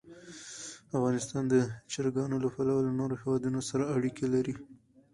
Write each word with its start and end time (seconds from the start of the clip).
افغانستان 0.97 1.43
د 1.47 1.55
چرګان 1.91 2.31
له 2.43 2.49
پلوه 2.55 2.79
له 2.87 2.91
نورو 2.99 3.15
هېوادونو 3.21 3.59
سره 3.69 3.83
اړیکې 3.95 4.25
لري. 4.33 4.55